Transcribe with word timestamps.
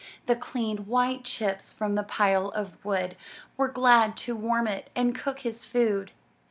The 0.25 0.35
clean, 0.35 0.77
white 0.87 1.23
chips 1.25 1.71
from 1.71 1.93
the 1.93 2.01
pile 2.01 2.47
of 2.49 2.83
wood 2.83 3.15
Were 3.55 3.67
glad 3.67 4.17
to 4.25 4.35
warm 4.35 4.65
it 4.67 4.89
and 4.95 5.13
cook 5.13 5.41
his 5.41 5.63
food. 5.63 6.09